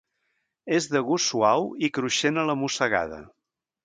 [0.77, 3.21] És de gust suau i cruixent a la mossegada.